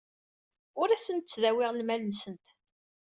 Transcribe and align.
Ur 0.81 0.89
asent-ttdawiɣ 0.89 1.71
lmal-nsent. 1.73 2.45